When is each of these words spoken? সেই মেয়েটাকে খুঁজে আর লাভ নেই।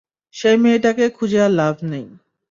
সেই 0.33 0.57
মেয়েটাকে 0.57 1.05
খুঁজে 1.09 1.39
আর 1.45 1.51
লাভ 1.51 1.75
নেই। 1.83 2.05